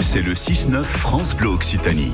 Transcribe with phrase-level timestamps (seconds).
[0.00, 2.12] C'est le 6-9 France Bleu Occitanie.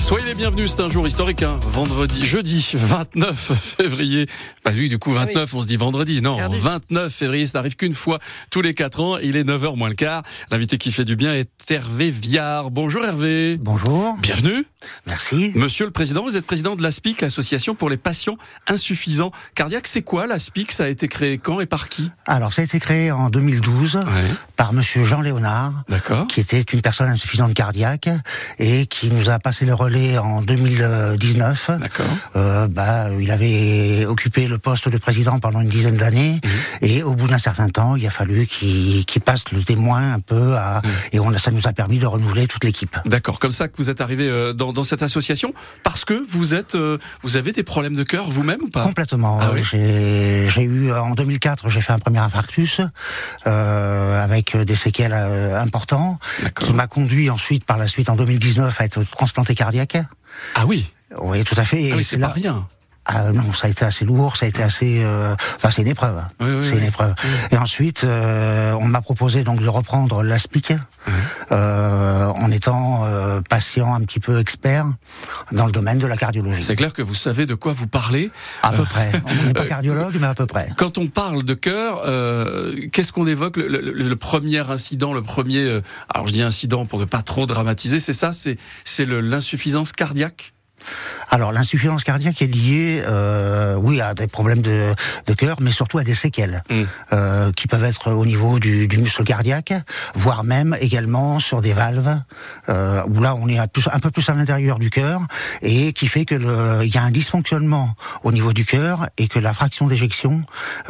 [0.00, 1.58] Soyez les bienvenus, c'est un jour historique, hein.
[1.72, 4.26] vendredi, jeudi 29 février.
[4.64, 6.22] Bah lui, du coup, 29, on se dit vendredi.
[6.22, 8.18] Non, 29 février, ça n'arrive qu'une fois
[8.50, 9.18] tous les 4 ans.
[9.18, 10.22] Il est 9h moins le quart.
[10.50, 12.70] L'invité qui fait du bien est Hervé Viard.
[12.70, 13.58] Bonjour Hervé.
[13.60, 14.16] Bonjour.
[14.22, 14.64] Bienvenue.
[15.06, 15.52] Merci.
[15.54, 18.38] Monsieur le Président, vous êtes président de l'ASPIC, l'association pour les patients
[18.68, 19.88] insuffisants cardiaques.
[19.88, 22.10] C'est quoi l'ASPIC Ça a été créé quand et par qui?
[22.24, 24.04] Alors, ça a été créé en 2012
[24.56, 25.72] par Monsieur Jean Léonard,
[26.28, 28.08] qui était une personne insuffisante cardiaque
[28.58, 29.87] et qui nous a passé le relais
[30.18, 31.70] en 2019.
[31.80, 32.06] D'accord.
[32.36, 36.88] Euh, bah, il avait occupé le poste de président pendant une dizaine d'années mhm.
[36.88, 40.56] et au bout d'un certain temps, il a fallu qu'il passe le témoin un peu
[40.56, 40.90] à, mhm.
[41.12, 42.96] et on, ça nous a permis de renouveler toute l'équipe.
[43.06, 46.54] D'accord, comme ça que vous êtes arrivé euh, dans, dans, cette association parce que vous
[46.54, 48.82] êtes, euh, vous avez des problèmes de cœur vous-même ou pas?
[48.82, 49.38] Complètement.
[49.40, 52.80] Ah j'ai eu en 2004, j'ai fait un premier infarctus
[53.46, 56.18] euh, avec des séquelles importantes,
[56.58, 59.77] qui m'a conduit ensuite par la suite en 2019 à être transplanté cardiaque.
[60.54, 60.90] Ah oui.
[61.18, 61.90] Oui, tout à fait.
[61.92, 62.66] Ah oui, c'est pas rien.
[63.10, 65.00] Ah non, ça a été assez lourd, ça a été assez.
[65.02, 66.22] Euh, enfin, c'est une épreuve.
[66.38, 67.14] c'est une épreuve.
[67.50, 70.74] Et ensuite, euh, on m'a proposé donc de reprendre l'aspic,
[71.50, 74.84] euh, en étant euh, patient un petit peu expert
[75.52, 76.60] dans le domaine de la cardiologie.
[76.60, 78.30] C'est clair que vous savez de quoi vous parlez.
[78.62, 79.10] À peu près.
[79.24, 80.68] On n'est pas cardiologue, mais à peu près.
[80.76, 82.02] Quand on parle de cœur,
[82.92, 85.80] qu'est-ce qu'on évoque le, le, le, premier incident, le premier.
[86.10, 88.00] alors je dis incident pour ne pas trop dramatiser.
[88.00, 90.52] C'est ça, c'est c'est l'insuffisance cardiaque?
[91.30, 94.94] Alors l'insuffisance cardiaque est liée, euh, oui, à des problèmes de,
[95.26, 96.82] de cœur, mais surtout à des séquelles mm.
[97.12, 99.74] euh, qui peuvent être au niveau du, du, muscle cardiaque,
[100.14, 102.20] voire même également sur des valves
[102.68, 105.20] euh, où là on est un peu plus à l'intérieur du cœur
[105.62, 109.38] et qui fait que il y a un dysfonctionnement au niveau du cœur et que
[109.38, 110.40] la fraction d'éjection,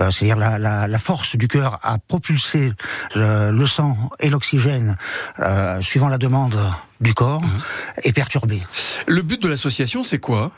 [0.01, 2.73] euh, c'est-à-dire la, la, la, force du cœur à propulser
[3.15, 4.97] le, le sang et l'oxygène
[5.41, 6.59] euh, suivant la demande
[7.01, 7.61] du corps mhm.
[8.05, 8.63] est perturbé.
[9.07, 10.51] Le but de l'association, c'est quoi?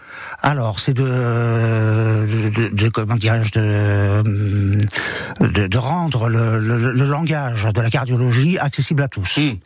[0.43, 7.91] Alors, c'est de, de, de, comment dirais-je, de, de, rendre le, le, langage de la
[7.91, 9.57] cardiologie accessible à tous, hmm.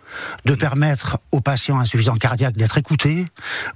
[0.44, 3.26] de permettre aux patients insuffisants cardiaques d'être écoutés,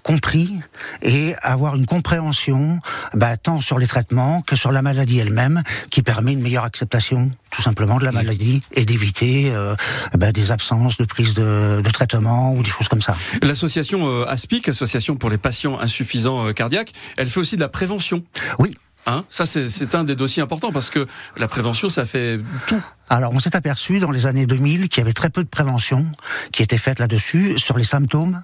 [0.02, 0.58] compris
[1.02, 2.80] et avoir une compréhension
[3.14, 7.30] bah, tant sur les traitements que sur la maladie elle-même, qui permet une meilleure acceptation
[7.50, 9.74] tout simplement de la maladie et d'éviter euh,
[10.16, 13.16] bah, des absences de prise de, de traitement ou des choses comme ça.
[13.42, 17.68] L'association euh, ASPIC, Association pour les patients insuffisants euh, cardiaques, elle fait aussi de la
[17.68, 18.22] prévention.
[18.58, 18.74] Oui.
[19.08, 19.24] Hein?
[19.30, 21.06] Ça, c'est un des dossiers importants parce que
[21.38, 22.82] la prévention, ça fait tout.
[23.08, 26.04] Alors, on s'est aperçu dans les années 2000 qu'il y avait très peu de prévention
[26.52, 28.42] qui était faite là-dessus sur les symptômes.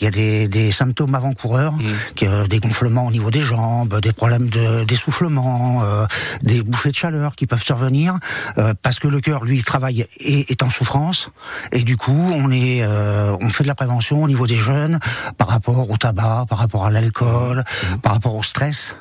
[0.00, 2.46] Il y a des, des symptômes avant-coureurs, mmh.
[2.48, 4.48] des gonflements au niveau des jambes, des problèmes
[4.86, 6.06] d'essoufflement, euh,
[6.42, 8.18] des bouffées de chaleur qui peuvent survenir
[8.56, 11.28] euh, parce que le cœur, lui, travaille et est en souffrance.
[11.72, 14.98] Et du coup, on est, euh, on fait de la prévention au niveau des jeunes
[15.36, 17.96] par rapport au tabac, par rapport à l'alcool, mmh.
[17.98, 18.96] par rapport au stress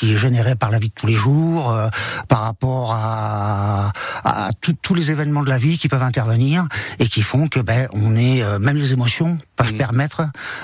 [0.00, 1.88] qui est généré par la vie de tous les jours, euh,
[2.26, 3.92] par rapport à,
[4.82, 6.64] tous les événements de la vie qui peuvent intervenir
[6.98, 9.78] et qui font que ben on est euh, même les émotions peuvent mmh.
[9.78, 10.22] permettre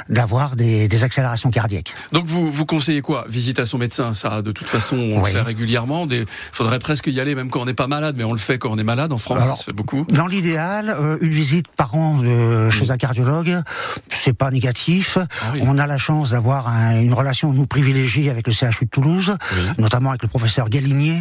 [0.08, 1.94] d'avoir des, des, accélérations cardiaques.
[2.12, 3.24] Donc vous vous conseillez quoi?
[3.28, 6.06] Visite à son médecin, ça de toute façon on le fait régulièrement.
[6.10, 8.58] Il faudrait presque y aller même quand on n'est pas malade, mais on le fait
[8.58, 9.12] quand on est malade.
[9.12, 10.04] En France, ça se fait beaucoup.
[10.08, 12.20] Dans l'idéal, euh, une visite par an
[12.70, 12.90] chez mmh.
[12.90, 13.62] un cardiologue,
[14.12, 15.18] c'est pas négatif.
[15.18, 19.36] Ah on a la chance d'avoir une relation nous privilégiée avec le CHU de Toulouse
[19.78, 21.20] notamment avec le professeur Galinier,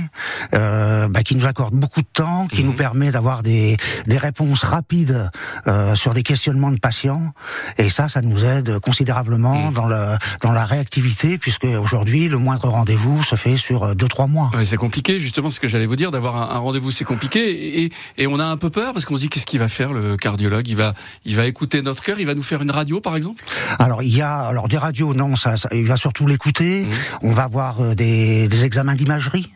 [0.53, 2.69] euh, bah, qui nous accorde beaucoup de temps, qui mhm.
[2.69, 3.77] nous permet d'avoir des,
[4.07, 5.29] des réponses rapides
[5.67, 7.33] euh, sur des questionnements de patients.
[7.77, 9.73] Et ça, ça nous aide considérablement mhm.
[9.73, 14.27] dans, le, dans la réactivité, puisque aujourd'hui, le moindre rendez-vous se fait sur 2-3 euh,
[14.27, 14.51] mois.
[14.63, 17.83] c'est compliqué, justement, ce que j'allais vous dire, d'avoir un, rendez-vous, c'est compliqué.
[17.83, 19.93] Et, et, on a un peu peur, parce qu'on se dit, qu'est-ce qu'il va faire,
[19.93, 20.67] le cardiologue?
[20.67, 20.93] Il va,
[21.25, 23.43] il va écouter notre cœur, il va nous faire une radio, par exemple?
[23.79, 26.85] Alors, il y a alors des radios, non, ça, il va surtout l'écouter.
[26.85, 26.91] Mhm.
[27.21, 29.49] On va voir euh, des, des examens d'imagerie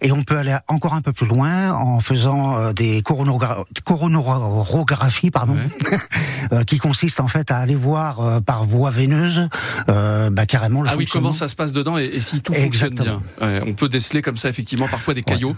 [0.00, 5.56] et on peut aller encore un peu plus loin en faisant euh, des coronarographies, pardon,
[6.52, 9.48] euh, qui consiste en fait à aller voir euh, par voie veineuse
[9.86, 13.22] bah, carrément le Ah oui, comment ça se passe dedans et, si tout fonctionne bien.
[13.40, 15.56] on peut déceler comme ça effectivement parfois des caillots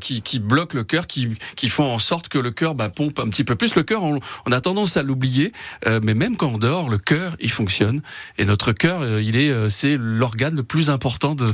[0.00, 3.18] qui, qui bloquent le cœur, qui, qui font en sorte que le cœur bah, pompe
[3.18, 3.74] un petit peu plus.
[3.74, 5.52] Le cœur, on, on a tendance à l'oublier,
[5.86, 8.00] mais même quand on dort, le cœur, il fonctionne.
[8.36, 11.52] Et notre cœur, il est, c'est l'organe le plus important de, de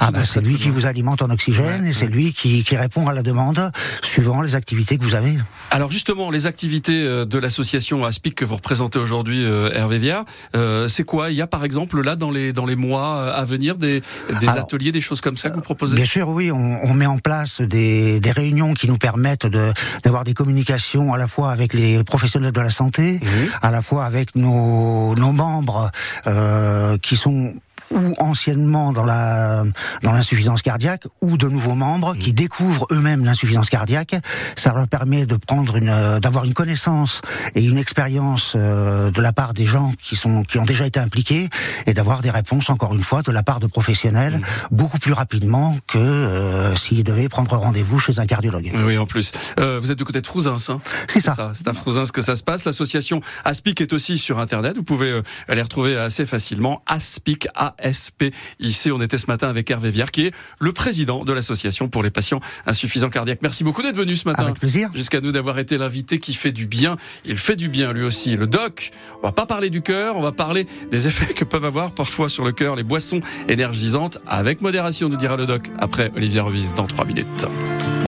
[0.00, 2.76] ah bah, c'est lui qui vous alimente alimente en oxygène et c'est lui qui, qui
[2.76, 3.70] répond à la demande
[4.02, 5.36] suivant les activités que vous avez.
[5.70, 10.24] Alors justement, les activités euh, de l'association Aspic que vous représentez aujourd'hui, euh, Hervé Viard,
[10.54, 11.30] euh, c'est quoi?
[11.30, 14.02] Il y a par exemple là dans les dans les mois à venir des,
[14.40, 15.94] des ateliers, des choses comme ça que vous proposez?
[15.94, 19.72] Bien sûr, oui, on, on met en place des, des réunions qui nous permettent de
[20.02, 23.26] d'avoir des communications à la fois avec les professionnels de la santé, mmh.
[23.62, 25.90] à la fois avec nos, nos membres
[26.26, 27.54] euh, qui sont
[27.90, 29.64] ou anciennement dans la
[30.02, 32.34] dans l'insuffisance cardiaque ou de nouveaux membres qui mmh.
[32.34, 34.16] découvrent eux-mêmes l'insuffisance cardiaque.
[34.56, 37.20] Ça leur permet de prendre une d'avoir une connaissance
[37.54, 41.00] et une expérience euh, de la part des gens qui sont qui ont déjà été
[41.00, 41.48] impliqués
[41.86, 44.74] et d'avoir des réponses encore une fois de la part de professionnels mmh.
[44.74, 48.72] beaucoup plus rapidement que euh, s'ils devaient prendre rendez-vous chez un cardiologue.
[48.74, 49.32] Oui, en plus.
[49.58, 51.52] Euh, vous êtes du côté de Frouzins, hein C'est ça.
[51.54, 52.64] C'est à Frouzins que ça se passe.
[52.64, 54.76] L'association Aspic est aussi sur internet.
[54.76, 56.82] Vous pouvez euh, les retrouver assez facilement.
[56.86, 58.32] Aspic A SP.
[58.60, 62.02] Ici, on était ce matin avec Hervé Viard, qui est le président de l'association pour
[62.02, 63.40] les patients insuffisants cardiaques.
[63.42, 64.44] Merci beaucoup d'être venu ce matin.
[64.44, 64.90] Avec plaisir.
[64.94, 66.96] Jusqu'à nous d'avoir été l'invité qui fait du bien.
[67.24, 68.36] Il fait du bien lui aussi.
[68.36, 68.90] Le doc.
[69.22, 72.28] On va pas parler du cœur, on va parler des effets que peuvent avoir parfois
[72.28, 76.74] sur le cœur les boissons énergisantes avec modération, nous dira le doc après Olivier Revise
[76.74, 77.46] dans trois minutes.